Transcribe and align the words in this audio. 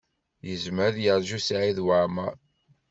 Yezmer 0.47 0.83
ad 0.87 0.97
yeṛju 1.03 1.39
Saɛid 1.41 1.77
Waɛmaṛ. 1.85 2.35